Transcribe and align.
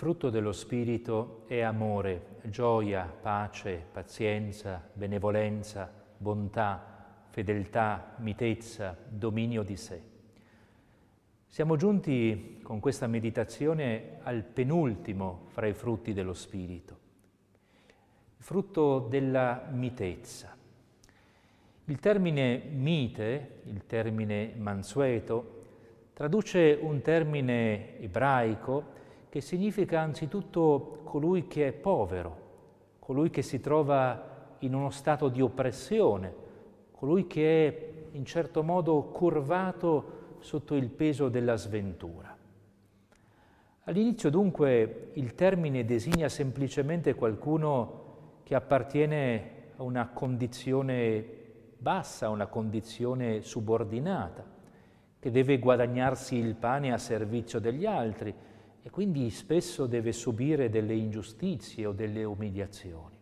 Frutto 0.00 0.30
dello 0.30 0.52
Spirito 0.52 1.42
è 1.46 1.60
amore, 1.60 2.38
gioia, 2.44 3.04
pace, 3.20 3.84
pazienza, 3.92 4.82
benevolenza, 4.94 5.92
bontà, 6.16 7.26
fedeltà, 7.28 8.14
mitezza, 8.16 8.96
dominio 9.06 9.62
di 9.62 9.76
sé. 9.76 10.02
Siamo 11.46 11.76
giunti 11.76 12.60
con 12.62 12.80
questa 12.80 13.06
meditazione 13.08 14.20
al 14.22 14.42
penultimo 14.42 15.42
fra 15.48 15.66
i 15.66 15.74
frutti 15.74 16.14
dello 16.14 16.32
Spirito, 16.32 16.98
il 18.38 18.42
frutto 18.42 19.00
della 19.00 19.68
mitezza. 19.70 20.56
Il 21.84 21.98
termine 21.98 22.56
mite, 22.56 23.60
il 23.64 23.84
termine 23.84 24.54
mansueto, 24.56 25.64
traduce 26.14 26.78
un 26.80 27.02
termine 27.02 28.00
ebraico 28.00 28.96
che 29.30 29.40
significa 29.40 30.00
anzitutto 30.00 31.02
colui 31.04 31.46
che 31.46 31.68
è 31.68 31.72
povero, 31.72 32.48
colui 32.98 33.30
che 33.30 33.42
si 33.42 33.60
trova 33.60 34.56
in 34.58 34.74
uno 34.74 34.90
stato 34.90 35.28
di 35.28 35.40
oppressione, 35.40 36.34
colui 36.90 37.28
che 37.28 37.68
è 37.68 38.16
in 38.16 38.24
certo 38.24 38.64
modo 38.64 39.04
curvato 39.04 40.18
sotto 40.40 40.74
il 40.74 40.88
peso 40.88 41.28
della 41.28 41.56
sventura. 41.56 42.36
All'inizio 43.84 44.30
dunque 44.30 45.10
il 45.14 45.34
termine 45.36 45.84
designa 45.84 46.28
semplicemente 46.28 47.14
qualcuno 47.14 48.40
che 48.42 48.56
appartiene 48.56 49.50
a 49.76 49.84
una 49.84 50.08
condizione 50.08 51.24
bassa, 51.78 52.26
a 52.26 52.30
una 52.30 52.46
condizione 52.46 53.42
subordinata, 53.42 54.44
che 55.20 55.30
deve 55.30 55.58
guadagnarsi 55.60 56.34
il 56.34 56.56
pane 56.56 56.92
a 56.92 56.98
servizio 56.98 57.60
degli 57.60 57.86
altri, 57.86 58.34
e 58.82 58.90
quindi 58.90 59.28
spesso 59.30 59.86
deve 59.86 60.12
subire 60.12 60.70
delle 60.70 60.94
ingiustizie 60.94 61.86
o 61.86 61.92
delle 61.92 62.24
umiliazioni. 62.24 63.18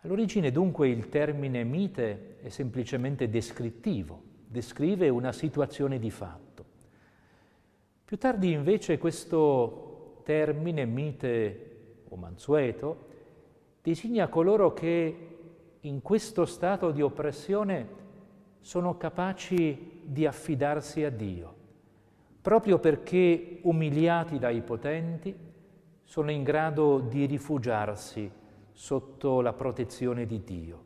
All'origine 0.00 0.50
dunque 0.50 0.88
il 0.88 1.08
termine 1.08 1.64
mite 1.64 2.36
è 2.40 2.48
semplicemente 2.48 3.28
descrittivo, 3.28 4.22
descrive 4.46 5.08
una 5.08 5.32
situazione 5.32 5.98
di 5.98 6.10
fatto. 6.10 6.64
Più 8.04 8.18
tardi 8.18 8.52
invece 8.52 8.98
questo 8.98 10.20
termine 10.24 10.84
mite 10.84 11.70
o 12.08 12.16
mansueto 12.16 13.12
designa 13.82 14.28
coloro 14.28 14.72
che 14.72 15.28
in 15.80 16.00
questo 16.00 16.46
stato 16.46 16.90
di 16.90 17.02
oppressione 17.02 18.02
sono 18.60 18.96
capaci 18.96 20.00
di 20.02 20.24
affidarsi 20.24 21.04
a 21.04 21.10
Dio 21.10 21.62
proprio 22.44 22.78
perché 22.78 23.60
umiliati 23.62 24.38
dai 24.38 24.60
potenti 24.60 25.34
sono 26.04 26.30
in 26.30 26.42
grado 26.42 26.98
di 26.98 27.24
rifugiarsi 27.24 28.30
sotto 28.70 29.40
la 29.40 29.54
protezione 29.54 30.26
di 30.26 30.44
Dio. 30.44 30.84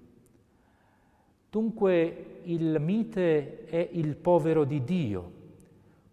Dunque 1.50 2.42
il 2.44 2.78
mite 2.78 3.64
è 3.64 3.88
il 3.90 4.14
povero 4.14 4.62
di 4.62 4.84
Dio, 4.84 5.32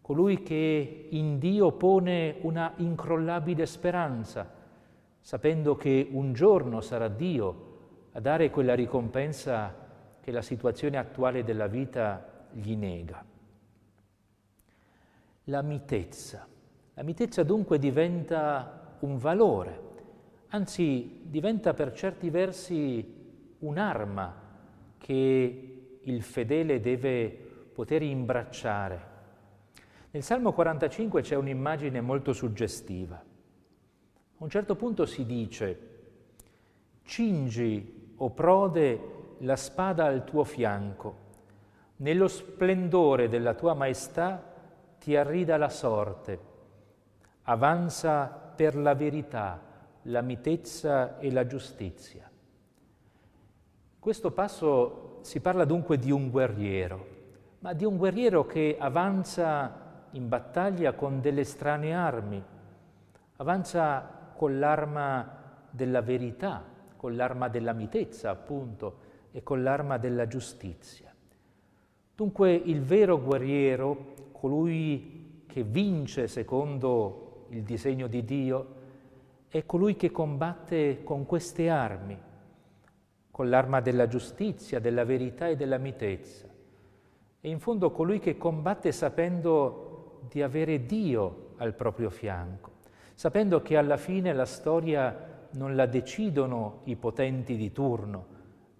colui 0.01 0.41
che 0.41 1.09
in 1.11 1.37
Dio 1.37 1.73
pone 1.73 2.37
una 2.41 2.73
incrollabile 2.77 3.67
speranza, 3.67 4.51
sapendo 5.19 5.75
che 5.75 6.07
un 6.09 6.33
giorno 6.33 6.81
sarà 6.81 7.07
Dio 7.07 7.73
a 8.13 8.19
dare 8.19 8.49
quella 8.49 8.73
ricompensa 8.73 9.75
che 10.21 10.31
la 10.31 10.41
situazione 10.41 10.97
attuale 10.97 11.43
della 11.43 11.67
vita 11.67 12.47
gli 12.51 12.75
nega 12.75 13.33
la 15.45 15.61
mitezza. 15.61 16.47
La 16.93 17.03
mitezza 17.03 17.43
dunque 17.43 17.77
diventa 17.77 18.97
un 18.99 19.17
valore, 19.17 19.81
anzi 20.47 21.21
diventa 21.23 21.73
per 21.73 21.93
certi 21.93 22.29
versi 22.29 23.13
un'arma 23.59 24.43
che 24.97 25.99
il 26.01 26.21
fedele 26.21 26.79
deve 26.79 27.27
poter 27.73 28.01
imbracciare. 28.01 29.13
Nel 30.11 30.23
Salmo 30.23 30.53
45 30.53 31.21
c'è 31.21 31.35
un'immagine 31.35 31.99
molto 31.99 32.31
suggestiva. 32.31 33.15
A 33.17 34.43
un 34.43 34.49
certo 34.49 34.75
punto 34.75 35.05
si 35.05 35.25
dice, 35.25 35.79
cingi, 37.03 38.13
o 38.15 38.29
prode, 38.31 39.13
la 39.39 39.57
spada 39.57 40.05
al 40.05 40.23
tuo 40.23 40.45
fianco, 40.45 41.23
nello 41.97 42.29
splendore 42.29 43.27
della 43.27 43.53
tua 43.53 43.73
maestà 43.73 44.53
ti 45.05 45.15
arrida 45.15 45.55
la 45.57 45.69
sorte, 45.69 46.39
avanza 47.43 48.25
per 48.25 48.75
la 48.75 48.95
verità, 48.95 49.61
la 50.01 50.21
mitezza 50.21 51.19
e 51.19 51.31
la 51.31 51.45
giustizia. 51.45 52.27
Questo 53.99 54.31
passo 54.31 55.19
si 55.21 55.41
parla 55.41 55.63
dunque 55.63 55.99
di 55.99 56.09
un 56.09 56.31
guerriero, 56.31 57.07
ma 57.59 57.73
di 57.73 57.85
un 57.85 57.97
guerriero 57.97 58.47
che 58.47 58.77
avanza 58.79 60.07
in 60.13 60.27
battaglia 60.27 60.93
con 60.93 61.21
delle 61.21 61.43
strane 61.43 61.93
armi, 61.93 62.43
avanza 63.35 64.31
con 64.35 64.57
l'arma 64.57 65.67
della 65.69 66.01
verità, 66.01 66.63
con 66.97 67.15
l'arma 67.15 67.47
della 67.47 67.73
mitezza 67.73 68.31
appunto 68.31 68.97
e 69.31 69.43
con 69.43 69.61
l'arma 69.61 69.99
della 69.99 70.25
giustizia. 70.25 71.14
Dunque 72.15 72.53
il 72.53 72.81
vero 72.81 73.21
guerriero 73.21 74.13
colui 74.31 75.43
che 75.47 75.63
vince 75.63 76.29
secondo 76.29 77.47
il 77.49 77.61
disegno 77.63 78.07
di 78.07 78.23
Dio, 78.23 78.67
è 79.49 79.65
colui 79.65 79.97
che 79.97 80.11
combatte 80.11 81.03
con 81.03 81.25
queste 81.25 81.69
armi, 81.69 82.17
con 83.31 83.49
l'arma 83.49 83.81
della 83.81 84.07
giustizia, 84.07 84.79
della 84.79 85.03
verità 85.03 85.49
e 85.49 85.57
della 85.57 85.77
mitezza. 85.77 86.47
E 87.41 87.49
in 87.49 87.59
fondo 87.59 87.91
colui 87.91 88.19
che 88.19 88.37
combatte 88.37 88.93
sapendo 88.93 90.21
di 90.29 90.41
avere 90.41 90.85
Dio 90.85 91.53
al 91.57 91.73
proprio 91.73 92.09
fianco, 92.09 92.71
sapendo 93.13 93.61
che 93.61 93.75
alla 93.75 93.97
fine 93.97 94.31
la 94.31 94.45
storia 94.45 95.47
non 95.51 95.75
la 95.75 95.85
decidono 95.85 96.79
i 96.85 96.95
potenti 96.95 97.57
di 97.57 97.73
turno, 97.73 98.25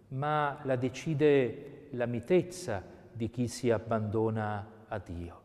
ma 0.09 0.59
la 0.63 0.78
decide 0.78 1.88
la 1.91 2.06
mitezza 2.06 2.94
di 3.15 3.29
chi 3.29 3.47
si 3.47 3.71
abbandona 3.71 4.67
a 4.89 4.99
Dio. 4.99 5.41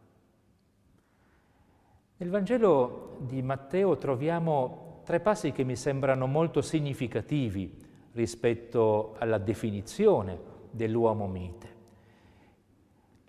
Nel 2.17 2.29
Vangelo 2.29 3.17
di 3.21 3.41
Matteo 3.43 3.97
troviamo 3.97 5.03
tre 5.05 5.21
passi 5.21 5.53
che 5.53 5.65
mi 5.65 5.77
sembrano 5.77 6.27
molto 6.27 6.61
significativi 6.61 7.89
rispetto 8.13 9.15
alla 9.19 9.39
definizione 9.39 10.39
dell'uomo 10.71 11.27
mite. 11.29 11.69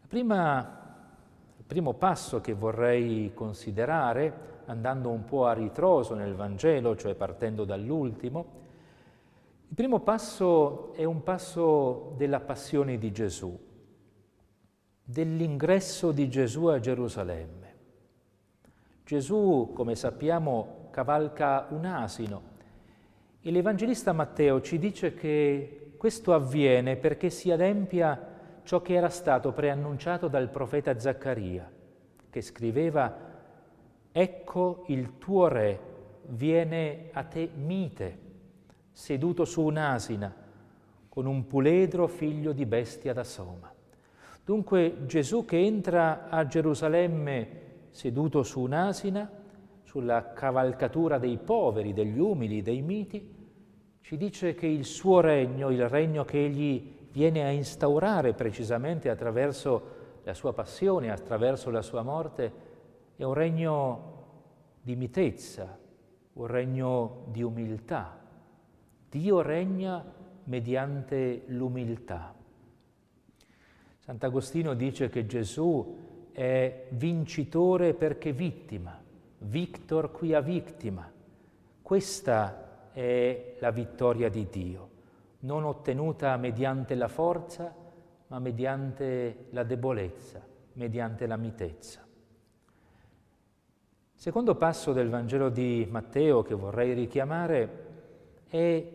Prima, 0.08 0.80
il 1.58 1.64
primo 1.64 1.94
passo 1.94 2.42
che 2.42 2.54
vorrei 2.54 3.32
considerare, 3.34 4.64
andando 4.66 5.10
un 5.10 5.24
po' 5.24 5.46
a 5.46 5.54
ritroso 5.54 6.16
nel 6.16 6.36
Vangelo, 6.36 6.96
cioè 6.96 7.16
partendo 7.16 7.64
dall'ultimo, 7.64 8.60
il 9.70 9.76
primo 9.76 10.02
passo 10.02 10.92
è 10.94 11.06
un 11.06 11.24
passo 11.24 12.14
della 12.18 12.42
passione 12.42 12.98
di 12.98 13.12
Gesù, 13.14 13.58
dell'ingresso 15.12 16.14
di 16.14 16.30
Gesù 16.30 16.68
a 16.68 16.80
Gerusalemme. 16.80 17.76
Gesù, 19.04 19.72
come 19.74 19.96
sappiamo, 19.96 20.88
cavalca 20.90 21.68
un 21.72 21.84
asino 21.84 22.50
e 23.42 23.52
l'Evangelista 23.52 24.14
Matteo 24.14 24.62
ci 24.62 24.80
dice 24.80 25.14
che 25.14 25.96
questo 25.98 26.34
avviene 26.34 26.96
perché 26.96 27.30
si 27.30 27.52
adempia 27.52 28.30
ciò 28.64 28.82
che 28.82 28.94
era 28.94 29.10
stato 29.10 29.52
preannunciato 29.52 30.30
dal 30.30 30.50
profeta 30.50 30.98
Zaccaria, 30.98 31.70
che 32.30 32.42
scriveva, 32.42 33.14
ecco 34.12 34.86
il 34.88 35.18
tuo 35.18 35.48
re 35.48 35.80
viene 36.28 37.10
a 37.12 37.24
te 37.24 37.50
mite, 37.54 38.18
seduto 38.92 39.44
su 39.44 39.62
un'asina, 39.62 40.34
con 41.10 41.26
un 41.26 41.48
puledro 41.48 42.08
figlio 42.08 42.54
di 42.54 42.66
bestia 42.66 43.12
da 43.12 43.26
soma. 43.26 43.71
Dunque 44.44 45.06
Gesù 45.06 45.46
che 45.46 45.58
entra 45.58 46.30
a 46.30 46.46
Gerusalemme 46.46 47.60
seduto 47.90 48.44
su 48.44 48.62
un'asina, 48.62 49.30
sulla 49.84 50.34
cavalcatura 50.34 51.18
dei 51.18 51.38
poveri, 51.38 51.94
degli 51.94 52.18
umili, 52.18 52.62
dei 52.62 52.82
miti, 52.82 53.40
ci 54.02 54.18
dice 54.18 54.56
che 54.56 54.68
il 54.68 54.86
suo 54.86 55.20
regno, 55.20 55.70
il 55.70 55.88
regno 55.88 56.26
che 56.26 56.44
egli 56.44 57.00
viene 57.12 57.44
a 57.44 57.50
instaurare 57.50 58.34
precisamente 58.34 59.10
attraverso 59.10 60.00
la 60.24 60.34
sua 60.34 60.54
passione, 60.54 61.12
attraverso 61.12 61.70
la 61.70 61.82
sua 61.82 62.02
morte, 62.02 62.70
è 63.16 63.24
un 63.24 63.34
regno 63.34 64.14
di 64.82 64.96
mitezza, 64.96 65.78
un 66.34 66.46
regno 66.48 67.26
di 67.28 67.44
umiltà. 67.44 68.20
Dio 69.10 69.42
regna 69.42 70.04
mediante 70.46 71.44
l'umiltà. 71.48 72.34
Sant'Agostino 74.04 74.74
dice 74.74 75.10
che 75.10 75.26
Gesù 75.26 75.98
è 76.32 76.88
vincitore 76.90 77.94
perché 77.94 78.34
vittima, 78.34 79.00
victor 79.38 80.12
quia 80.12 80.42
victima, 80.42 81.10
Questa 81.92 82.94
è 82.94 83.58
la 83.60 83.72
vittoria 83.72 84.30
di 84.30 84.48
Dio, 84.50 84.90
non 85.40 85.66
ottenuta 85.66 86.38
mediante 86.38 86.96
la 86.96 87.10
forza, 87.10 87.76
ma 88.28 88.40
mediante 88.40 89.48
la 89.50 89.64
debolezza, 89.64 90.42
mediante 90.74 91.28
la 91.28 91.36
mitezza. 91.36 92.08
Secondo 94.16 94.56
passo 94.56 94.94
del 94.94 95.10
Vangelo 95.10 95.50
di 95.50 95.86
Matteo 95.92 96.44
che 96.44 96.54
vorrei 96.54 96.94
richiamare 96.94 97.88
è 98.48 98.88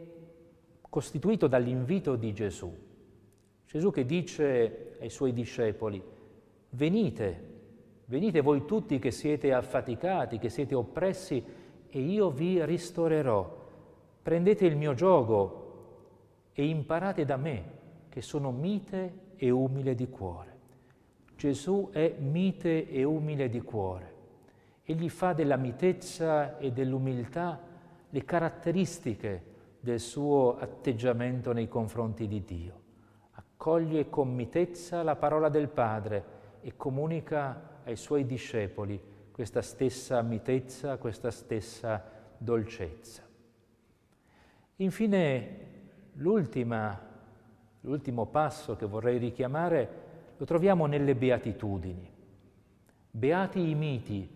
costituito 0.88 1.48
dall'invito 1.48 2.16
di 2.16 2.32
Gesù. 2.32 2.85
Gesù 3.76 3.90
che 3.90 4.06
dice 4.06 4.96
ai 5.00 5.10
suoi 5.10 5.34
discepoli, 5.34 6.02
venite, 6.70 7.40
venite 8.06 8.40
voi 8.40 8.64
tutti 8.64 8.98
che 8.98 9.10
siete 9.10 9.52
affaticati, 9.52 10.38
che 10.38 10.48
siete 10.48 10.74
oppressi, 10.74 11.44
e 11.86 12.00
io 12.00 12.30
vi 12.30 12.64
ristorerò. 12.64 13.68
Prendete 14.22 14.64
il 14.64 14.76
mio 14.76 14.94
giogo 14.94 16.48
e 16.54 16.64
imparate 16.66 17.26
da 17.26 17.36
me, 17.36 17.64
che 18.08 18.22
sono 18.22 18.50
mite 18.50 19.34
e 19.36 19.50
umile 19.50 19.94
di 19.94 20.08
cuore. 20.08 20.56
Gesù 21.36 21.90
è 21.92 22.14
mite 22.18 22.88
e 22.88 23.04
umile 23.04 23.50
di 23.50 23.60
cuore. 23.60 24.14
Egli 24.84 25.10
fa 25.10 25.34
della 25.34 25.56
mitezza 25.56 26.56
e 26.56 26.72
dell'umiltà 26.72 27.60
le 28.08 28.24
caratteristiche 28.24 29.42
del 29.78 30.00
suo 30.00 30.56
atteggiamento 30.56 31.52
nei 31.52 31.68
confronti 31.68 32.26
di 32.26 32.42
Dio. 32.42 32.84
Accoglie 33.66 34.08
con 34.08 34.32
mitezza 34.32 35.02
la 35.02 35.16
parola 35.16 35.48
del 35.48 35.66
Padre 35.66 36.24
e 36.60 36.76
comunica 36.76 37.80
ai 37.82 37.96
suoi 37.96 38.24
discepoli 38.24 39.02
questa 39.32 39.60
stessa 39.60 40.22
mitezza, 40.22 40.98
questa 40.98 41.32
stessa 41.32 42.00
dolcezza. 42.38 43.24
Infine, 44.76 45.64
L'ultimo 46.12 48.26
passo 48.30 48.76
che 48.76 48.86
vorrei 48.86 49.18
richiamare 49.18 49.88
lo 50.36 50.44
troviamo 50.44 50.86
nelle 50.86 51.16
beatitudini. 51.16 52.08
Beati 53.10 53.68
i 53.68 53.74
miti 53.74 54.30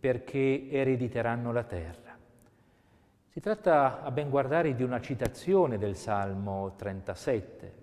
perché 0.00 0.68
erediteranno 0.68 1.52
la 1.52 1.62
terra. 1.62 2.18
Si 3.28 3.38
tratta 3.38 4.02
a 4.02 4.10
ben 4.10 4.30
guardare 4.30 4.74
di 4.74 4.82
una 4.82 5.00
citazione 5.00 5.78
del 5.78 5.94
Salmo 5.94 6.74
37 6.74 7.82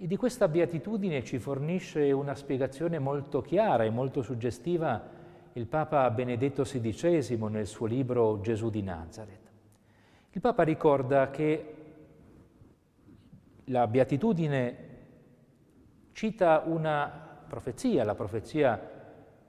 e 0.00 0.06
di 0.06 0.14
questa 0.16 0.46
beatitudine 0.46 1.24
ci 1.24 1.40
fornisce 1.40 2.12
una 2.12 2.36
spiegazione 2.36 3.00
molto 3.00 3.40
chiara 3.40 3.82
e 3.82 3.90
molto 3.90 4.22
suggestiva 4.22 5.02
il 5.54 5.66
Papa 5.66 6.08
Benedetto 6.10 6.62
XVI 6.62 7.36
nel 7.50 7.66
suo 7.66 7.86
libro 7.86 8.40
Gesù 8.40 8.70
di 8.70 8.80
Nazareth. 8.80 9.50
Il 10.30 10.40
Papa 10.40 10.62
ricorda 10.62 11.30
che 11.30 11.74
la 13.64 13.88
beatitudine 13.88 14.86
cita 16.12 16.62
una 16.64 17.42
profezia, 17.48 18.04
la 18.04 18.14
profezia 18.14 18.80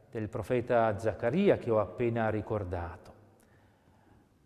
del 0.09 0.29
profeta 0.29 0.97
Zaccaria 0.97 1.59
che 1.59 1.69
ho 1.69 1.79
appena 1.79 2.27
ricordato. 2.31 3.13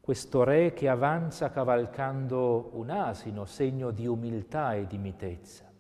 Questo 0.01 0.43
re 0.43 0.73
che 0.73 0.89
avanza 0.89 1.49
cavalcando 1.49 2.71
un 2.73 2.89
asino, 2.89 3.45
segno 3.45 3.91
di 3.91 4.05
umiltà 4.05 4.73
e 4.73 4.85
di 4.85 4.97
mitezza. 4.97 5.71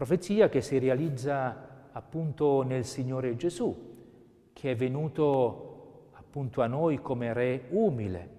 Profezia 0.00 0.48
che 0.48 0.62
si 0.62 0.78
realizza 0.78 1.90
appunto 1.92 2.62
nel 2.62 2.86
Signore 2.86 3.36
Gesù, 3.36 4.48
che 4.50 4.70
è 4.70 4.74
venuto 4.74 6.08
appunto 6.12 6.62
a 6.62 6.66
noi 6.66 7.02
come 7.02 7.34
re 7.34 7.66
umile, 7.68 8.30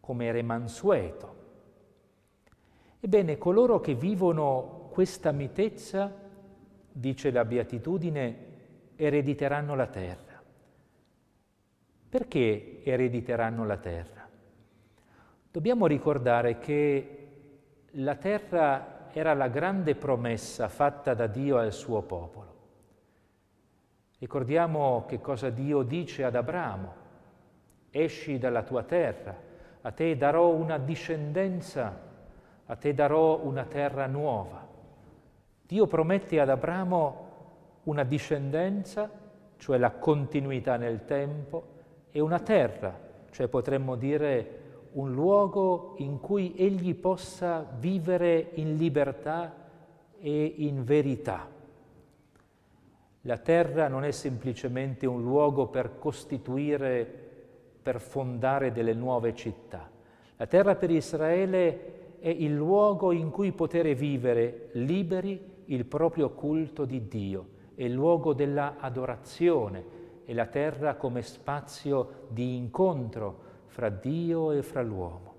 come 0.00 0.32
re 0.32 0.42
mansueto, 0.42 1.36
Ebbene, 2.98 3.38
coloro 3.38 3.78
che 3.78 3.94
vivono 3.94 4.88
questa 4.90 5.30
mitezza, 5.30 6.12
dice 6.90 7.30
la 7.30 7.44
Beatitudine, 7.44 8.46
erediteranno 8.96 9.76
la 9.76 9.86
terra. 9.86 10.42
Perché 12.08 12.82
erediteranno 12.82 13.64
la 13.64 13.76
terra? 13.76 14.28
Dobbiamo 15.48 15.86
ricordare 15.86 16.58
che 16.58 17.28
la 17.92 18.16
terra 18.16 18.97
era 19.12 19.34
la 19.34 19.48
grande 19.48 19.94
promessa 19.94 20.68
fatta 20.68 21.14
da 21.14 21.26
Dio 21.26 21.58
al 21.58 21.72
suo 21.72 22.02
popolo. 22.02 22.56
Ricordiamo 24.18 25.04
che 25.06 25.20
cosa 25.20 25.50
Dio 25.50 25.82
dice 25.82 26.24
ad 26.24 26.34
Abramo. 26.34 27.06
Esci 27.90 28.38
dalla 28.38 28.62
tua 28.62 28.82
terra, 28.82 29.34
a 29.80 29.90
te 29.92 30.16
darò 30.16 30.48
una 30.48 30.78
discendenza 30.78 32.06
a 32.70 32.76
te 32.76 32.92
darò 32.92 33.40
una 33.42 33.64
terra 33.64 34.06
nuova. 34.06 34.66
Dio 35.66 35.86
promette 35.86 36.38
ad 36.38 36.50
Abramo 36.50 37.26
una 37.84 38.04
discendenza, 38.04 39.10
cioè 39.56 39.78
la 39.78 39.90
continuità 39.90 40.76
nel 40.76 41.04
tempo, 41.06 41.76
e 42.10 42.20
una 42.20 42.40
terra, 42.40 42.94
cioè 43.30 43.48
potremmo 43.48 43.96
dire 43.96 44.57
un 44.92 45.12
luogo 45.12 45.94
in 45.98 46.20
cui 46.20 46.54
egli 46.56 46.94
possa 46.94 47.66
vivere 47.78 48.50
in 48.54 48.76
libertà 48.76 49.54
e 50.18 50.54
in 50.56 50.84
verità. 50.84 51.48
La 53.22 53.38
terra 53.38 53.88
non 53.88 54.04
è 54.04 54.10
semplicemente 54.10 55.06
un 55.06 55.22
luogo 55.22 55.66
per 55.66 55.98
costituire, 55.98 57.26
per 57.82 58.00
fondare 58.00 58.72
delle 58.72 58.94
nuove 58.94 59.34
città. 59.34 59.90
La 60.36 60.46
terra 60.46 60.76
per 60.76 60.90
Israele 60.90 62.18
è 62.20 62.28
il 62.28 62.54
luogo 62.54 63.12
in 63.12 63.30
cui 63.30 63.52
poter 63.52 63.94
vivere 63.94 64.70
liberi 64.72 65.56
il 65.66 65.84
proprio 65.84 66.30
culto 66.30 66.84
di 66.84 67.06
Dio, 67.06 67.48
è 67.74 67.84
il 67.84 67.92
luogo 67.92 68.32
della 68.32 68.76
adorazione, 68.78 69.84
è 70.24 70.32
la 70.32 70.46
terra 70.46 70.94
come 70.94 71.22
spazio 71.22 72.26
di 72.28 72.56
incontro 72.56 73.46
fra 73.78 73.90
Dio 73.90 74.50
e 74.50 74.64
fra 74.64 74.82
l'uomo. 74.82 75.34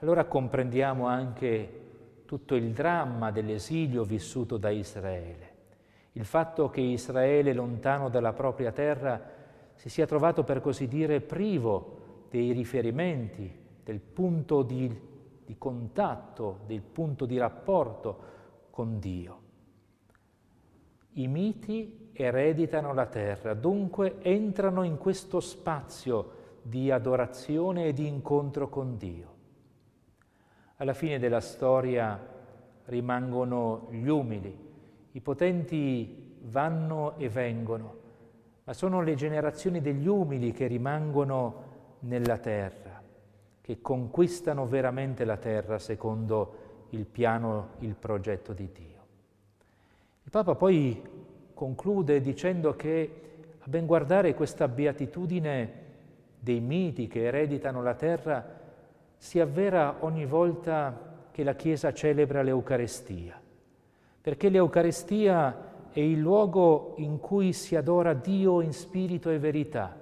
Allora 0.00 0.24
comprendiamo 0.24 1.06
anche 1.06 1.82
tutto 2.24 2.56
il 2.56 2.72
dramma 2.72 3.30
dell'esilio 3.30 4.02
vissuto 4.02 4.56
da 4.56 4.70
Israele, 4.70 5.52
il 6.14 6.24
fatto 6.24 6.68
che 6.68 6.80
Israele, 6.80 7.52
lontano 7.52 8.08
dalla 8.08 8.32
propria 8.32 8.72
terra, 8.72 9.22
si 9.76 9.88
sia 9.88 10.04
trovato 10.04 10.42
per 10.42 10.60
così 10.60 10.88
dire 10.88 11.20
privo 11.20 12.26
dei 12.28 12.50
riferimenti, 12.50 13.48
del 13.84 14.00
punto 14.00 14.62
di 14.62 15.12
di 15.46 15.56
contatto, 15.56 16.60
del 16.66 16.80
punto 16.80 17.24
di 17.24 17.38
rapporto 17.38 18.18
con 18.70 18.98
Dio. 18.98 19.42
I 21.12 21.28
miti 21.28 22.10
ereditano 22.14 22.94
la 22.94 23.06
terra, 23.06 23.54
dunque 23.54 24.16
entrano 24.22 24.82
in 24.82 24.96
questo 24.96 25.38
spazio 25.38 26.42
di 26.66 26.90
adorazione 26.90 27.86
e 27.86 27.92
di 27.92 28.06
incontro 28.06 28.68
con 28.68 28.96
Dio. 28.96 29.32
Alla 30.76 30.94
fine 30.94 31.18
della 31.18 31.40
storia 31.40 32.18
rimangono 32.86 33.88
gli 33.90 34.08
umili, 34.08 34.56
i 35.12 35.20
potenti 35.20 36.36
vanno 36.42 37.16
e 37.18 37.28
vengono, 37.28 37.96
ma 38.64 38.72
sono 38.72 39.02
le 39.02 39.14
generazioni 39.14 39.80
degli 39.80 40.06
umili 40.06 40.52
che 40.52 40.66
rimangono 40.66 41.72
nella 42.00 42.38
terra 42.38 42.94
che 43.64 43.80
conquistano 43.80 44.66
veramente 44.66 45.24
la 45.24 45.38
terra 45.38 45.78
secondo 45.78 46.86
il 46.90 47.06
piano, 47.06 47.70
il 47.78 47.94
progetto 47.94 48.52
di 48.52 48.68
Dio. 48.70 49.06
Il 50.22 50.30
Papa 50.30 50.54
poi 50.54 51.02
conclude 51.54 52.20
dicendo 52.20 52.76
che 52.76 53.20
a 53.58 53.64
ben 53.66 53.86
guardare 53.86 54.34
questa 54.34 54.68
beatitudine 54.68 55.83
dei 56.44 56.60
miti 56.60 57.08
che 57.08 57.24
ereditano 57.24 57.82
la 57.82 57.94
terra 57.94 58.60
si 59.16 59.40
avvera 59.40 59.96
ogni 60.00 60.26
volta 60.26 61.26
che 61.30 61.42
la 61.42 61.54
Chiesa 61.54 61.92
celebra 61.94 62.42
l'Eucarestia, 62.42 63.40
perché 64.20 64.50
l'Eucarestia 64.50 65.72
è 65.90 66.00
il 66.00 66.18
luogo 66.18 66.94
in 66.98 67.18
cui 67.18 67.54
si 67.54 67.74
adora 67.74 68.12
Dio 68.12 68.60
in 68.60 68.72
spirito 68.72 69.30
e 69.30 69.38
verità 69.38 69.96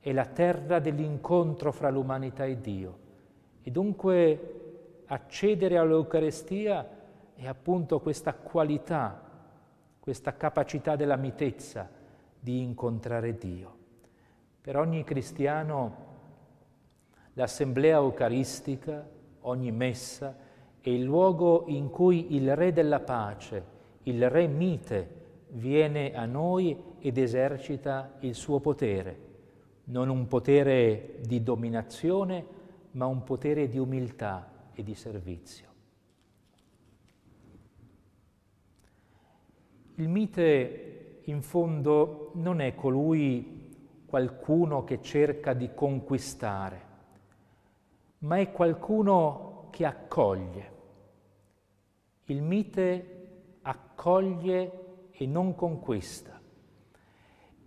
è 0.00 0.12
la 0.12 0.26
terra 0.26 0.80
dell'incontro 0.80 1.72
fra 1.72 1.90
l'umanità 1.90 2.44
e 2.44 2.60
Dio. 2.60 2.98
E 3.62 3.70
dunque 3.70 5.02
accedere 5.06 5.78
all'Eucarestia 5.78 6.88
è 7.34 7.46
appunto 7.46 8.00
questa 8.00 8.34
qualità, 8.34 9.20
questa 10.00 10.36
capacità 10.36 10.96
della 10.96 11.16
mitezza 11.16 11.88
di 12.38 12.62
incontrare 12.62 13.36
Dio. 13.36 13.75
Per 14.66 14.76
ogni 14.76 15.04
cristiano 15.04 16.04
l'assemblea 17.34 17.98
eucaristica, 17.98 19.08
ogni 19.42 19.70
messa, 19.70 20.36
è 20.80 20.88
il 20.88 21.04
luogo 21.04 21.66
in 21.68 21.88
cui 21.88 22.34
il 22.34 22.56
Re 22.56 22.72
della 22.72 22.98
pace, 22.98 23.62
il 24.02 24.28
Re 24.28 24.48
mite, 24.48 25.10
viene 25.50 26.16
a 26.16 26.24
noi 26.24 26.76
ed 26.98 27.16
esercita 27.16 28.16
il 28.22 28.34
suo 28.34 28.58
potere 28.58 29.26
non 29.88 30.08
un 30.08 30.26
potere 30.26 31.18
di 31.24 31.44
dominazione, 31.44 32.44
ma 32.92 33.06
un 33.06 33.22
potere 33.22 33.68
di 33.68 33.78
umiltà 33.78 34.70
e 34.72 34.82
di 34.82 34.96
servizio. 34.96 35.66
Il 39.94 40.08
mite, 40.08 41.20
in 41.22 41.40
fondo, 41.40 42.32
non 42.34 42.60
è 42.60 42.74
colui 42.74 43.55
qualcuno 44.16 44.82
che 44.82 45.02
cerca 45.02 45.52
di 45.52 45.74
conquistare, 45.74 46.80
ma 48.20 48.38
è 48.38 48.50
qualcuno 48.50 49.68
che 49.68 49.84
accoglie. 49.84 50.72
Il 52.24 52.40
mite 52.40 53.58
accoglie 53.60 55.10
e 55.10 55.26
non 55.26 55.54
conquista 55.54 56.40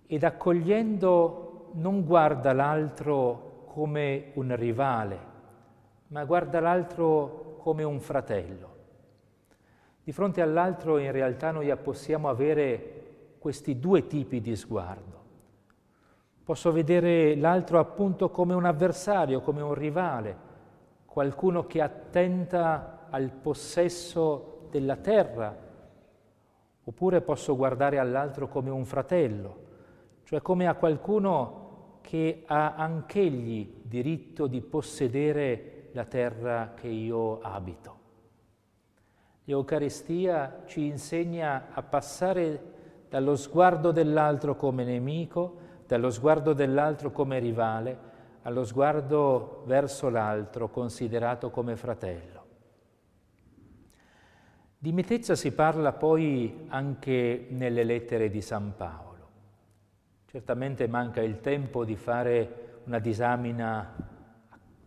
ed 0.07 0.23
accogliendo 0.23 1.69
non 1.73 2.03
guarda 2.03 2.51
l'altro 2.51 3.65
come 3.67 4.31
un 4.33 4.55
rivale, 4.55 5.19
ma 6.07 6.25
guarda 6.25 6.59
l'altro 6.59 7.57
come 7.59 7.83
un 7.83 7.99
fratello. 7.99 8.75
Di 10.03 10.11
fronte 10.11 10.41
all'altro 10.41 10.97
in 10.97 11.11
realtà 11.11 11.51
noi 11.51 11.71
possiamo 11.77 12.27
avere 12.27 13.35
questi 13.37 13.77
due 13.77 14.07
tipi 14.07 14.41
di 14.41 14.55
sguardo. 14.55 15.18
Posso 16.49 16.71
vedere 16.71 17.35
l'altro 17.35 17.77
appunto 17.77 18.31
come 18.31 18.55
un 18.55 18.65
avversario, 18.65 19.39
come 19.39 19.61
un 19.61 19.75
rivale, 19.75 20.35
qualcuno 21.05 21.67
che 21.67 21.79
attenta 21.79 23.05
al 23.11 23.29
possesso 23.29 24.67
della 24.71 24.95
terra, 24.95 25.55
oppure 26.83 27.21
posso 27.21 27.55
guardare 27.55 27.99
all'altro 27.99 28.47
come 28.47 28.71
un 28.71 28.83
fratello, 28.83 29.57
cioè 30.23 30.41
come 30.41 30.65
a 30.65 30.73
qualcuno 30.73 31.97
che 32.01 32.45
ha 32.47 32.73
anch'egli 32.73 33.81
diritto 33.83 34.47
di 34.47 34.61
possedere 34.61 35.89
la 35.91 36.05
terra 36.05 36.73
che 36.73 36.87
io 36.87 37.41
abito. 37.41 37.97
L'Eucaristia 39.43 40.63
ci 40.65 40.87
insegna 40.87 41.67
a 41.73 41.83
passare 41.83 42.63
dallo 43.07 43.35
sguardo 43.35 43.91
dell'altro 43.91 44.55
come 44.55 44.83
nemico, 44.83 45.67
dallo 45.89 46.11
sguardo 46.11 46.53
dell'altro 46.53 47.09
come 47.09 47.39
rivale, 47.39 47.97
allo 48.43 48.63
sguardo 48.63 49.63
verso 49.65 50.09
l'altro 50.09 50.69
considerato 50.69 51.49
come 51.49 51.75
fratello. 51.75 52.45
Di 54.77 54.91
mitezza 54.91 55.33
si 55.33 55.51
parla 55.51 55.91
poi 55.93 56.67
anche 56.67 57.47
nelle 57.49 57.83
lettere 57.83 58.29
di 58.29 58.39
San 58.39 58.75
Paolo. 58.77 59.29
Certamente 60.27 60.87
manca 60.87 61.21
il 61.21 61.39
tempo 61.39 61.83
di 61.83 61.95
fare 61.95 62.81
una 62.83 62.99
disamina 62.99 63.91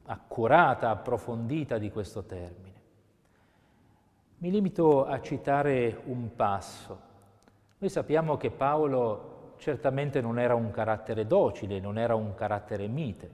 accurata, 0.05 0.91
approfondita 0.91 1.79
di 1.79 1.91
questo 1.91 2.23
termine. 2.23 2.81
Mi 4.39 4.53
limito 4.53 5.05
a 5.05 5.21
citare 5.21 6.01
un 6.05 6.37
passo. 6.37 7.01
Noi 7.79 7.91
sappiamo 7.91 8.37
che 8.37 8.53
Paolo 8.53 9.32
certamente 9.63 10.21
non 10.21 10.41
era 10.41 10.57
un 10.57 10.73
carattere 10.73 11.25
docile, 11.25 11.79
non 11.79 11.97
era 11.97 12.17
un 12.17 12.35
carattere 12.35 12.89
mite. 12.89 13.31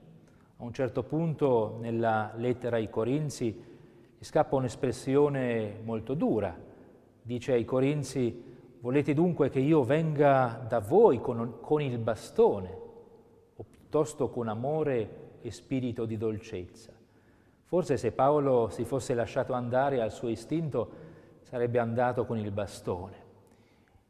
A 0.57 0.63
un 0.63 0.71
certo 0.71 1.01
punto 1.01 1.77
nella 1.81 2.31
lettera 2.35 2.75
ai 2.75 2.87
Corinzi 2.87 3.47
gli 4.15 4.23
scappa 4.23 4.55
un'espressione 4.55 5.79
molto 5.83 6.13
dura. 6.13 6.55
Dice 7.19 7.53
ai 7.53 7.65
Corinzi, 7.65 8.43
volete 8.79 9.15
dunque 9.15 9.49
che 9.49 9.57
io 9.57 9.81
venga 9.81 10.63
da 10.67 10.77
voi 10.77 11.19
con, 11.19 11.55
con 11.61 11.81
il 11.81 11.97
bastone 11.97 12.77
o 13.55 13.65
piuttosto 13.67 14.29
con 14.29 14.49
amore 14.49 15.39
e 15.41 15.49
spirito 15.49 16.05
di 16.05 16.15
dolcezza? 16.15 16.93
Forse 17.63 17.97
se 17.97 18.11
Paolo 18.11 18.69
si 18.69 18.85
fosse 18.85 19.15
lasciato 19.15 19.53
andare 19.53 19.99
al 19.99 20.11
suo 20.11 20.29
istinto 20.29 20.91
sarebbe 21.41 21.79
andato 21.79 22.27
con 22.27 22.37
il 22.37 22.51
bastone. 22.51 23.15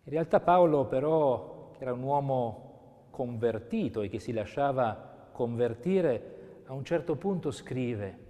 In 0.03 0.11
realtà 0.11 0.41
Paolo 0.41 0.83
però, 0.83 1.59
era 1.83 1.93
un 1.93 2.03
uomo 2.03 3.07
convertito 3.09 4.01
e 4.01 4.09
che 4.09 4.19
si 4.19 4.31
lasciava 4.31 5.29
convertire, 5.31 6.62
a 6.65 6.74
un 6.74 6.83
certo 6.83 7.15
punto 7.15 7.51
scrive, 7.51 8.27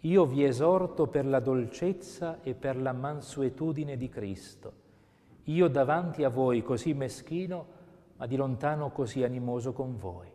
io 0.00 0.24
vi 0.24 0.44
esorto 0.44 1.08
per 1.08 1.26
la 1.26 1.40
dolcezza 1.40 2.40
e 2.42 2.54
per 2.54 2.76
la 2.76 2.92
mansuetudine 2.92 3.96
di 3.96 4.08
Cristo. 4.08 4.72
Io 5.44 5.68
davanti 5.68 6.22
a 6.22 6.28
voi 6.28 6.62
così 6.62 6.94
meschino, 6.94 7.66
ma 8.16 8.26
di 8.26 8.36
lontano 8.36 8.90
così 8.90 9.24
animoso 9.24 9.72
con 9.72 9.96
voi. 9.96 10.28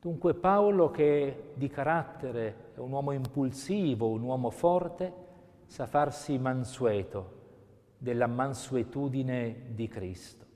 Dunque 0.00 0.34
Paolo 0.34 0.90
che 0.90 1.52
di 1.54 1.68
carattere 1.68 2.72
è 2.74 2.78
un 2.78 2.92
uomo 2.92 3.12
impulsivo, 3.12 4.08
un 4.08 4.22
uomo 4.22 4.50
forte, 4.50 5.12
sa 5.66 5.86
farsi 5.86 6.38
mansueto 6.38 7.36
della 7.98 8.26
mansuetudine 8.26 9.66
di 9.74 9.88
Cristo. 9.88 10.47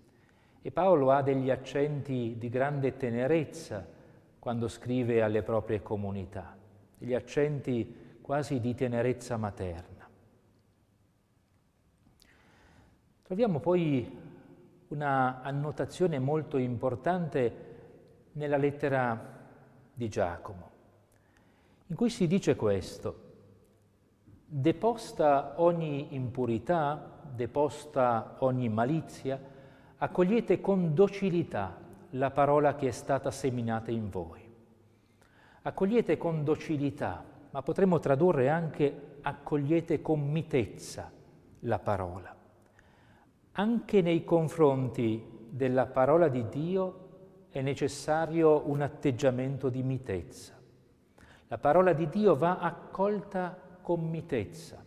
E 0.62 0.70
Paolo 0.70 1.10
ha 1.10 1.22
degli 1.22 1.50
accenti 1.50 2.36
di 2.38 2.48
grande 2.48 2.96
tenerezza 2.96 3.84
quando 4.38 4.68
scrive 4.68 5.20
alle 5.20 5.42
proprie 5.42 5.82
comunità, 5.82 6.56
degli 6.96 7.14
accenti 7.14 8.18
quasi 8.20 8.60
di 8.60 8.72
tenerezza 8.74 9.36
materna. 9.36 10.08
Troviamo 13.22 13.58
poi 13.58 14.18
una 14.88 15.42
annotazione 15.42 16.18
molto 16.18 16.58
importante 16.58 17.70
nella 18.32 18.56
lettera 18.56 19.40
di 19.92 20.08
Giacomo, 20.08 20.70
in 21.88 21.96
cui 21.96 22.08
si 22.08 22.26
dice 22.26 22.54
questo, 22.54 23.30
deposta 24.44 25.54
ogni 25.60 26.14
impurità, 26.14 27.20
deposta 27.34 28.36
ogni 28.40 28.68
malizia, 28.68 29.40
accogliete 30.02 30.60
con 30.60 30.94
docilità 30.94 31.78
la 32.10 32.32
parola 32.32 32.74
che 32.74 32.88
è 32.88 32.90
stata 32.90 33.30
seminata 33.30 33.92
in 33.92 34.10
voi. 34.10 34.40
Accogliete 35.62 36.16
con 36.18 36.42
docilità, 36.42 37.24
ma 37.50 37.62
potremmo 37.62 38.00
tradurre 38.00 38.48
anche 38.48 39.10
accogliete 39.22 40.02
con 40.02 40.28
mitezza 40.28 41.08
la 41.60 41.78
parola. 41.78 42.34
Anche 43.52 44.02
nei 44.02 44.24
confronti 44.24 45.46
della 45.48 45.86
parola 45.86 46.26
di 46.26 46.48
Dio 46.48 46.98
è 47.50 47.60
necessario 47.60 48.68
un 48.68 48.80
atteggiamento 48.80 49.68
di 49.68 49.84
mitezza. 49.84 50.58
La 51.46 51.58
parola 51.58 51.92
di 51.92 52.08
Dio 52.08 52.34
va 52.34 52.58
accolta 52.58 53.56
con 53.80 54.00
mitezza. 54.10 54.84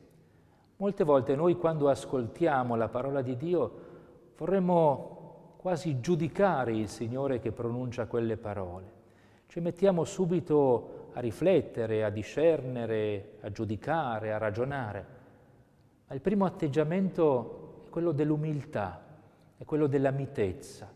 Molte 0.76 1.04
volte 1.06 1.36
noi 1.38 1.56
quando 1.56 1.88
ascoltiamo 1.88 2.76
la 2.76 2.90
parola 2.90 3.22
di 3.22 3.38
Dio 3.38 3.85
vorremmo 4.38 5.56
quasi 5.58 6.00
giudicare 6.00 6.74
il 6.74 6.90
Signore 6.90 7.40
che 7.40 7.52
pronuncia 7.52 8.06
quelle 8.06 8.38
parole. 8.38 8.94
Ci 9.48 9.60
mettiamo 9.60 10.04
subito 10.04 11.10
a 11.14 11.20
riflettere, 11.20 12.04
a 12.04 12.10
discernere, 12.10 13.38
a 13.42 13.52
giudicare, 13.52 14.34
a 14.34 14.38
ragionare. 14.38 15.06
Ma 16.08 16.14
il 16.14 16.22
primo 16.22 16.46
atteggiamento 16.46 17.84
è 17.86 17.90
quello 17.90 18.12
dell'umiltà, 18.12 19.04
è 19.58 19.64
quello 19.66 19.88
della 19.88 20.12
mitezza 20.12 20.96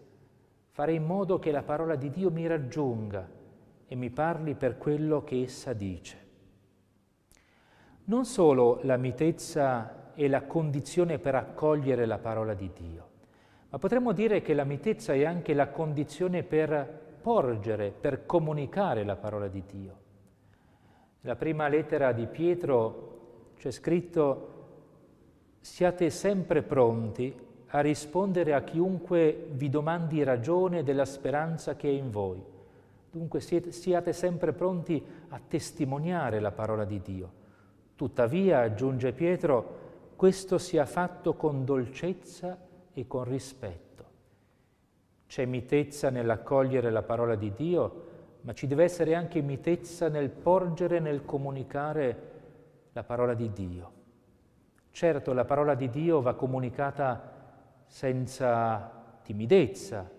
fare 0.79 0.93
in 0.93 1.03
modo 1.03 1.39
che 1.39 1.51
la 1.51 1.62
parola 1.62 1.98
di 1.98 2.10
Dio 2.10 2.31
mi 2.31 2.48
raggiunga 2.48 3.29
e 3.86 3.96
mi 3.96 4.10
parli 4.12 4.55
per 4.55 4.77
quello 4.77 5.25
che 5.25 5.41
essa 5.41 5.74
dice. 5.74 6.27
Non 8.05 8.24
solo 8.24 8.79
la 8.84 8.96
mitezza 8.96 10.13
è 10.13 10.25
la 10.29 10.43
condizione 10.43 11.19
per 11.19 11.36
accogliere 11.36 12.05
la 12.05 12.17
parola 12.17 12.53
di 12.53 12.72
Dio, 12.74 13.09
ma 13.70 13.78
potremmo 13.78 14.14
dire 14.14 14.42
che 14.42 14.54
la 14.54 14.64
mitezza 14.64 15.14
è 15.14 15.26
anche 15.26 15.54
la 15.54 15.70
condizione 15.70 16.44
per 16.44 17.08
porgere, 17.22 17.92
per 17.92 18.26
comunicare 18.26 19.04
la 19.04 19.16
parola 19.16 19.48
di 19.48 19.64
Dio. 19.66 19.98
Nella 21.22 21.36
prima 21.36 21.68
lettera 21.68 22.12
di 22.12 22.26
Pietro 22.26 23.18
c'è 23.58 23.72
scritto 23.72 24.58
siate 25.60 26.10
sempre 26.10 26.64
pronti 26.64 27.36
a 27.68 27.82
rispondere 27.82 28.54
a 28.54 28.64
chiunque 28.64 29.48
vi 29.52 29.70
domandi 29.70 30.24
ragione 30.24 30.82
della 30.82 31.06
speranza 31.06 31.76
che 31.76 31.90
è 31.90 31.92
in 31.92 32.10
voi. 32.10 32.42
Dunque 33.12 33.42
siete, 33.42 33.72
siate 33.72 34.14
sempre 34.14 34.54
pronti 34.54 35.04
a 35.30 35.40
testimoniare 35.46 36.40
la 36.40 36.52
parola 36.52 36.86
di 36.86 37.02
Dio. 37.02 37.32
Tuttavia, 37.96 38.62
aggiunge 38.62 39.12
Pietro, 39.12 39.78
questo 40.16 40.58
sia 40.58 40.86
fatto 40.86 41.36
con 41.36 41.66
dolcezza 41.66 42.58
e 43.00 43.08
con 43.08 43.24
rispetto. 43.24 43.88
C'è 45.27 45.46
mitezza 45.46 46.10
nell'accogliere 46.10 46.89
la 46.89 47.01
parola 47.01 47.36
di 47.36 47.53
Dio, 47.53 48.08
ma 48.41 48.53
ci 48.53 48.68
deve 48.68 48.84
essere 48.84 49.15
anche 49.15 49.41
mitezza 49.41 50.10
nel 50.10 50.29
porgere, 50.29 51.00
nel 51.00 51.24
comunicare 51.24 52.32
la 52.91 53.03
parola 53.03 53.34
di 53.34 53.51
Dio. 53.53 53.91
Certo, 54.91 55.34
la 55.34 55.46
parola 55.46 55.75
di 55.75 55.89
Dio 55.89 56.22
va 56.22 56.34
comunicata 56.34 57.38
senza 57.86 58.91
timidezza, 59.24 60.10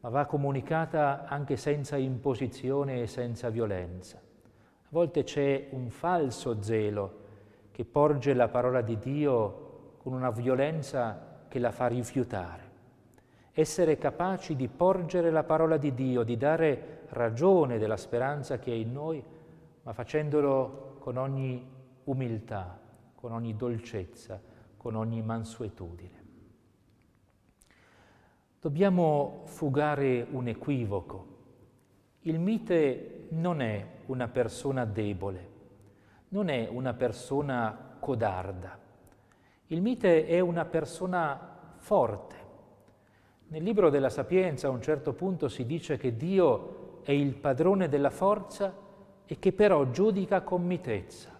ma 0.00 0.08
va 0.08 0.24
comunicata 0.24 1.26
anche 1.26 1.56
senza 1.56 1.96
imposizione 1.96 3.02
e 3.02 3.06
senza 3.06 3.50
violenza. 3.50 4.16
A 4.18 4.88
volte 4.90 5.24
c'è 5.24 5.68
un 5.72 5.90
falso 5.90 6.62
zelo 6.62 7.26
che 7.70 7.84
porge 7.84 8.32
la 8.32 8.48
parola 8.48 8.80
di 8.80 8.98
Dio 8.98 9.96
con 9.98 10.12
una 10.12 10.30
violenza 10.30 11.27
che 11.48 11.58
la 11.58 11.72
fa 11.72 11.86
rifiutare. 11.86 12.66
Essere 13.52 13.98
capaci 13.98 14.54
di 14.54 14.68
porgere 14.68 15.30
la 15.30 15.42
parola 15.42 15.76
di 15.76 15.92
Dio, 15.92 16.22
di 16.22 16.36
dare 16.36 17.00
ragione 17.08 17.78
della 17.78 17.96
speranza 17.96 18.58
che 18.58 18.70
è 18.70 18.74
in 18.74 18.92
noi, 18.92 19.22
ma 19.82 19.92
facendolo 19.92 20.96
con 21.00 21.16
ogni 21.16 21.66
umiltà, 22.04 22.78
con 23.14 23.32
ogni 23.32 23.56
dolcezza, 23.56 24.40
con 24.76 24.94
ogni 24.94 25.22
mansuetudine. 25.22 26.26
Dobbiamo 28.60 29.42
fugare 29.46 30.26
un 30.30 30.48
equivoco. 30.48 31.36
Il 32.22 32.38
mite 32.38 33.26
non 33.30 33.60
è 33.60 33.86
una 34.06 34.28
persona 34.28 34.84
debole, 34.84 35.48
non 36.28 36.48
è 36.48 36.68
una 36.70 36.92
persona 36.94 37.96
codarda. 37.98 38.78
Il 39.68 39.82
mite 39.82 40.26
è 40.26 40.40
una 40.40 40.64
persona 40.64 41.74
forte. 41.76 42.36
Nel 43.48 43.62
libro 43.62 43.90
della 43.90 44.10
Sapienza 44.10 44.66
a 44.66 44.70
un 44.70 44.80
certo 44.80 45.12
punto 45.12 45.48
si 45.48 45.66
dice 45.66 45.96
che 45.96 46.16
Dio 46.16 47.00
è 47.02 47.12
il 47.12 47.34
padrone 47.34 47.88
della 47.88 48.10
forza 48.10 48.74
e 49.24 49.38
che 49.38 49.52
però 49.52 49.90
giudica 49.90 50.40
con 50.40 50.64
mitezza. 50.64 51.38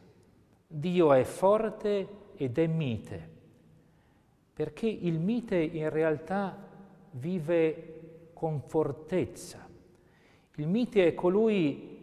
Dio 0.66 1.12
è 1.14 1.24
forte 1.24 2.08
ed 2.36 2.58
è 2.58 2.66
mite, 2.66 3.28
perché 4.52 4.86
il 4.86 5.18
mite 5.18 5.56
in 5.56 5.88
realtà 5.88 6.56
vive 7.12 8.30
con 8.34 8.60
fortezza. 8.60 9.66
Il 10.56 10.68
mite 10.68 11.06
è 11.06 11.14
colui 11.14 11.96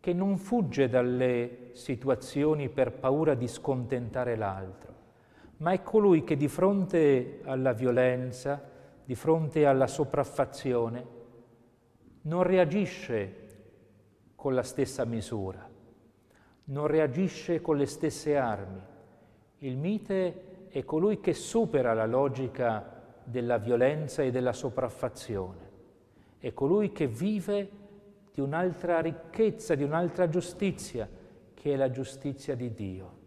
che 0.00 0.12
non 0.12 0.38
fugge 0.38 0.88
dalle 0.88 1.68
situazioni 1.72 2.68
per 2.68 2.92
paura 2.92 3.34
di 3.34 3.46
scontentare 3.46 4.34
l'altro, 4.36 4.91
ma 5.62 5.70
è 5.70 5.82
colui 5.84 6.24
che 6.24 6.36
di 6.36 6.48
fronte 6.48 7.40
alla 7.44 7.72
violenza, 7.72 8.60
di 9.04 9.14
fronte 9.14 9.64
alla 9.64 9.86
sopraffazione, 9.86 11.06
non 12.22 12.42
reagisce 12.42 13.36
con 14.34 14.54
la 14.54 14.64
stessa 14.64 15.04
misura, 15.04 15.64
non 16.64 16.86
reagisce 16.88 17.60
con 17.60 17.76
le 17.76 17.86
stesse 17.86 18.36
armi. 18.36 18.80
Il 19.58 19.76
mite 19.76 20.66
è 20.68 20.82
colui 20.82 21.20
che 21.20 21.32
supera 21.32 21.94
la 21.94 22.06
logica 22.06 23.00
della 23.22 23.58
violenza 23.58 24.22
e 24.22 24.32
della 24.32 24.52
sopraffazione. 24.52 25.70
È 26.38 26.52
colui 26.52 26.90
che 26.90 27.06
vive 27.06 27.70
di 28.34 28.40
un'altra 28.40 28.98
ricchezza, 28.98 29.76
di 29.76 29.84
un'altra 29.84 30.28
giustizia, 30.28 31.08
che 31.54 31.72
è 31.72 31.76
la 31.76 31.90
giustizia 31.90 32.56
di 32.56 32.74
Dio. 32.74 33.20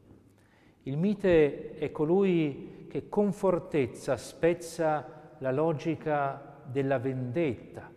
Il 0.88 0.98
mite 0.98 1.74
è 1.78 1.91
colui 1.91 2.86
che 2.88 3.10
con 3.10 3.34
fortezza 3.34 4.17
spezza 4.17 5.34
la 5.39 5.52
logica 5.52 6.62
della 6.63 7.00
vendetta, 7.00 7.89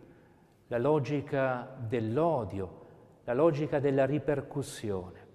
la 0.65 0.77
logica 0.79 1.77
dell'odio, 1.87 2.85
la 3.25 3.35
logica 3.35 3.79
della 3.79 4.05
ripercussione. 4.05 5.27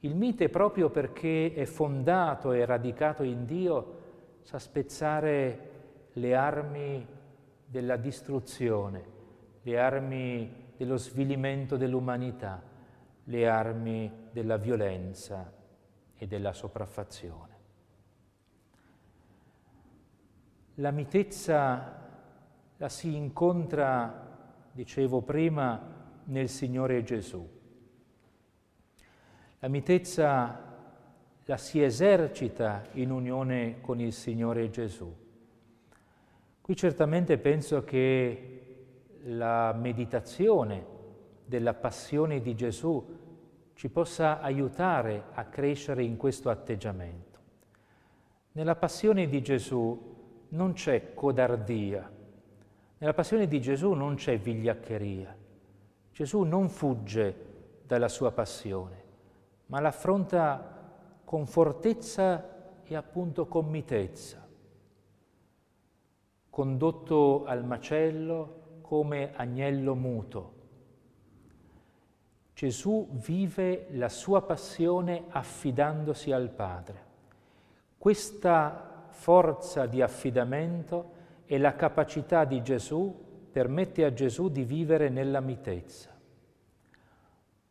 Il 0.00 0.16
mite, 0.16 0.48
proprio 0.48 0.90
perché 0.90 1.54
è 1.54 1.66
fondato 1.66 2.50
e 2.50 2.64
radicato 2.64 3.22
in 3.22 3.44
Dio, 3.44 3.98
sa 4.42 4.58
spezzare 4.58 5.70
le 6.14 6.34
armi 6.34 7.06
della 7.64 7.96
distruzione, 7.96 9.04
le 9.62 9.78
armi 9.78 10.72
dello 10.76 10.96
svilimento 10.96 11.76
dell'umanità, 11.76 12.60
le 13.22 13.48
armi 13.48 14.10
della 14.32 14.56
violenza 14.56 15.62
e 16.24 16.26
della 16.26 16.52
sopraffazione. 16.52 17.52
La 20.76 20.90
mitezza 20.90 22.02
la 22.78 22.88
si 22.88 23.14
incontra, 23.14 24.68
dicevo 24.72 25.20
prima, 25.20 25.92
nel 26.24 26.48
Signore 26.48 27.02
Gesù. 27.02 27.46
La 29.58 29.68
mitezza 29.68 30.72
la 31.44 31.56
si 31.58 31.82
esercita 31.82 32.84
in 32.92 33.10
unione 33.10 33.80
con 33.80 34.00
il 34.00 34.12
Signore 34.12 34.70
Gesù. 34.70 35.14
Qui 36.60 36.74
certamente 36.74 37.36
penso 37.36 37.84
che 37.84 38.86
la 39.24 39.74
meditazione 39.74 40.86
della 41.44 41.74
passione 41.74 42.40
di 42.40 42.54
Gesù 42.54 43.23
ci 43.74 43.88
possa 43.88 44.40
aiutare 44.40 45.24
a 45.34 45.44
crescere 45.44 46.02
in 46.02 46.16
questo 46.16 46.50
atteggiamento. 46.50 47.38
Nella 48.52 48.76
passione 48.76 49.28
di 49.28 49.42
Gesù 49.42 50.12
non 50.48 50.72
c'è 50.72 51.12
codardia, 51.14 52.10
nella 53.04 53.12
passione 53.14 53.46
di 53.46 53.60
Gesù 53.60 53.92
non 53.92 54.14
c'è 54.14 54.38
vigliaccheria. 54.38 55.36
Gesù 56.10 56.42
non 56.42 56.70
fugge 56.70 57.36
dalla 57.84 58.08
sua 58.08 58.30
passione, 58.30 59.02
ma 59.66 59.80
l'affronta 59.80 61.22
con 61.24 61.44
fortezza 61.46 62.82
e 62.82 62.94
appunto 62.94 63.46
con 63.46 63.66
mitezza, 63.66 64.48
condotto 66.48 67.44
al 67.44 67.64
macello 67.64 68.78
come 68.80 69.34
agnello 69.34 69.94
muto. 69.94 70.52
Gesù 72.54 73.08
vive 73.10 73.88
la 73.90 74.08
sua 74.08 74.42
passione 74.42 75.24
affidandosi 75.28 76.30
al 76.30 76.50
Padre. 76.50 77.02
Questa 77.98 79.08
forza 79.10 79.86
di 79.86 80.00
affidamento 80.00 81.12
e 81.46 81.58
la 81.58 81.74
capacità 81.74 82.44
di 82.44 82.62
Gesù 82.62 83.12
permette 83.50 84.04
a 84.04 84.12
Gesù 84.12 84.50
di 84.50 84.62
vivere 84.62 85.08
nella 85.08 85.40
mitezza. 85.40 86.16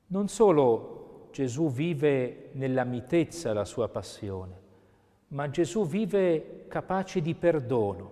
Non 0.08 0.28
solo 0.28 1.30
Gesù 1.32 1.72
vive 1.72 2.50
nella 2.52 2.84
mitezza 2.84 3.54
la 3.54 3.66
sua 3.66 3.88
passione, 3.88 4.62
ma 5.30 5.50
Gesù 5.50 5.88
vive 5.88 6.66
capace 6.68 7.22
di 7.22 7.36
perdono. 7.36 8.12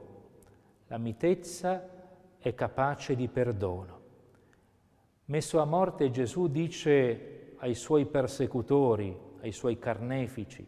La 0.87 0.97
mitezza 0.97 1.85
è 2.39 2.55
capace 2.55 3.15
di 3.15 3.27
perdono. 3.27 4.00
Messo 5.31 5.61
a 5.61 5.65
morte 5.65 6.11
Gesù 6.11 6.47
dice 6.47 7.53
ai 7.59 7.73
suoi 7.73 8.05
persecutori, 8.05 9.17
ai 9.39 9.53
suoi 9.53 9.79
carnefici, 9.79 10.67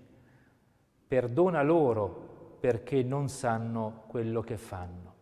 perdona 1.06 1.62
loro 1.62 2.56
perché 2.62 3.04
non 3.04 3.28
sanno 3.28 4.04
quello 4.08 4.39
che 4.39 4.56
fanno. 4.56 5.13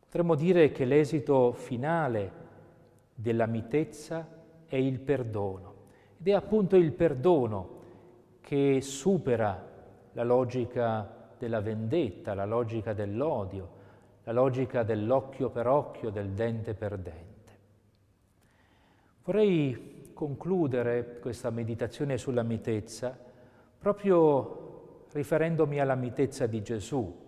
Potremmo 0.00 0.34
dire 0.34 0.72
che 0.72 0.86
l'esito 0.86 1.52
finale 1.52 2.32
della 3.14 3.44
mitezza 3.44 4.26
è 4.64 4.76
il 4.76 5.00
perdono. 5.00 5.74
Ed 6.18 6.28
è 6.28 6.32
appunto 6.32 6.76
il 6.76 6.92
perdono 6.92 7.68
che 8.40 8.80
supera 8.80 9.70
la 10.12 10.24
logica 10.24 11.34
della 11.38 11.60
vendetta, 11.60 12.32
la 12.32 12.46
logica 12.46 12.94
dell'odio, 12.94 13.68
la 14.24 14.32
logica 14.32 14.82
dell'occhio 14.82 15.50
per 15.50 15.66
occhio, 15.66 16.08
del 16.08 16.30
dente 16.30 16.72
per 16.72 16.96
dente. 16.96 17.25
Vorrei 19.26 20.12
concludere 20.14 21.18
questa 21.18 21.50
meditazione 21.50 22.16
sulla 22.16 22.44
mitezza 22.44 23.18
proprio 23.76 25.06
riferendomi 25.10 25.80
alla 25.80 25.96
mitezza 25.96 26.46
di 26.46 26.62
Gesù. 26.62 27.24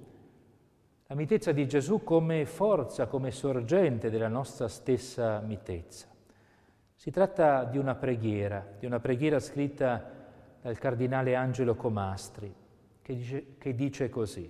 La 1.08 1.14
mitezza 1.16 1.50
di 1.50 1.66
Gesù 1.66 2.04
come 2.04 2.46
forza, 2.46 3.08
come 3.08 3.32
sorgente 3.32 4.10
della 4.10 4.28
nostra 4.28 4.68
stessa 4.68 5.40
mitezza. 5.40 6.06
Si 6.94 7.10
tratta 7.10 7.64
di 7.64 7.78
una 7.78 7.96
preghiera, 7.96 8.64
di 8.78 8.86
una 8.86 9.00
preghiera 9.00 9.40
scritta 9.40 10.08
dal 10.62 10.78
cardinale 10.78 11.34
Angelo 11.34 11.74
Comastri, 11.74 12.54
che 13.02 13.14
dice, 13.16 13.56
che 13.58 13.74
dice 13.74 14.08
così. 14.08 14.48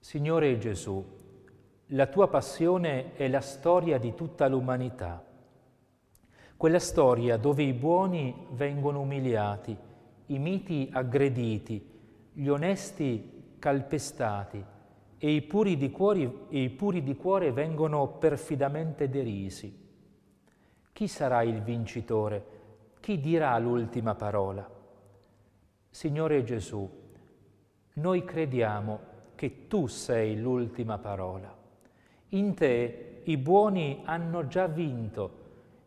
Signore 0.00 0.58
Gesù, 0.58 1.17
la 1.92 2.06
tua 2.06 2.28
passione 2.28 3.14
è 3.14 3.28
la 3.28 3.40
storia 3.40 3.98
di 3.98 4.14
tutta 4.14 4.46
l'umanità, 4.46 5.24
quella 6.56 6.78
storia 6.80 7.38
dove 7.38 7.62
i 7.62 7.72
buoni 7.72 8.46
vengono 8.50 9.00
umiliati, 9.00 9.74
i 10.26 10.38
miti 10.38 10.90
aggrediti, 10.92 11.82
gli 12.32 12.48
onesti 12.48 13.54
calpestati 13.58 14.62
e 15.16 15.30
i 15.32 15.40
puri 15.40 15.76
di 15.78 15.90
cuore, 15.90 16.30
i 16.50 16.68
puri 16.68 17.02
di 17.02 17.16
cuore 17.16 17.52
vengono 17.52 18.06
perfidamente 18.06 19.08
derisi. 19.08 19.86
Chi 20.92 21.08
sarà 21.08 21.42
il 21.42 21.62
vincitore? 21.62 22.44
Chi 23.00 23.18
dirà 23.18 23.56
l'ultima 23.58 24.14
parola? 24.14 24.68
Signore 25.88 26.44
Gesù, 26.44 26.90
noi 27.94 28.24
crediamo 28.24 29.00
che 29.34 29.66
tu 29.68 29.86
sei 29.86 30.38
l'ultima 30.38 30.98
parola. 30.98 31.57
In 32.30 32.54
te 32.54 33.22
i 33.24 33.38
buoni 33.38 34.02
hanno 34.04 34.46
già 34.46 34.66
vinto 34.66 35.30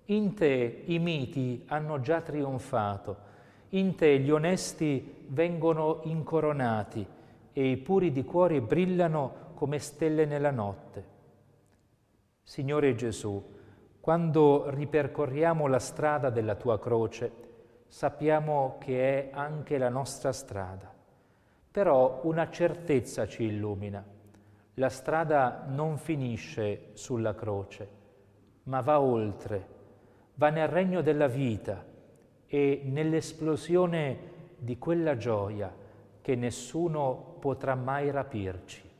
In 0.06 0.34
te 0.34 0.84
i 0.86 0.98
miti 0.98 1.64
hanno 1.68 2.00
già 2.00 2.22
trionfato, 2.22 3.18
in 3.70 3.96
te 3.96 4.20
gli 4.20 4.32
onesti 4.32 5.26
vengono 5.28 6.02
incoronati 6.04 7.06
e 7.54 7.70
i 7.70 7.78
puri 7.78 8.12
di 8.12 8.24
cuore 8.24 8.60
brillano 8.60 9.52
come 9.54 9.78
stelle 9.78 10.26
nella 10.26 10.52
notte. 10.52 11.06
Signore 12.42 12.96
Gesù, 12.96 13.42
quando 14.00 14.70
ripercorriamo 14.70 15.68
la 15.68 15.80
strada 15.80 16.30
della 16.30 16.56
tua 16.56 16.80
croce, 16.80 17.32
sappiamo 17.88 18.78
che 18.80 19.30
è 19.30 19.30
anche 19.32 19.78
la 19.78 19.90
nostra 19.90 20.34
strada. 20.34 20.92
Però 21.72 22.20
una 22.24 22.50
certezza 22.50 23.28
ci 23.28 23.44
illumina. 23.44 24.04
La 24.76 24.90
strada 24.90 25.66
non 25.68 25.98
finisce 25.98 26.92
sulla 26.94 27.36
croce, 27.36 27.90
ma 28.64 28.82
va 28.82 29.02
oltre, 29.02 29.68
va 30.36 30.50
nel 30.50 30.68
regno 30.68 31.02
della 31.02 31.28
vita 31.28 31.86
e 32.46 32.82
nell'esplosione 32.86 34.30
di 34.58 34.78
quella 34.78 35.18
gioia 35.18 35.74
che 36.22 36.36
nessuno 36.36 37.36
potrà 37.40 37.76
mai 37.76 38.12
rapirci. 38.12 38.91